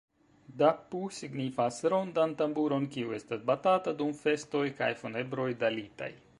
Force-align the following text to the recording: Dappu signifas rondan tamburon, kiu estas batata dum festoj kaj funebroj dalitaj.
Dappu 0.61 1.01
signifas 1.17 1.77
rondan 1.95 2.33
tamburon, 2.41 2.89
kiu 2.97 3.15
estas 3.19 3.45
batata 3.53 3.95
dum 4.03 4.17
festoj 4.25 4.65
kaj 4.81 4.93
funebroj 5.03 5.51
dalitaj. 5.67 6.13